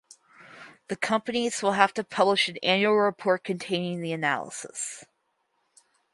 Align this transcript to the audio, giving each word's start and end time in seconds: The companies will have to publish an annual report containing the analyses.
The 0.87 0.95
companies 0.95 1.61
will 1.61 1.73
have 1.73 1.93
to 1.93 2.03
publish 2.03 2.49
an 2.49 2.57
annual 2.63 2.95
report 2.95 3.43
containing 3.43 4.01
the 4.01 4.13
analyses. 4.13 5.05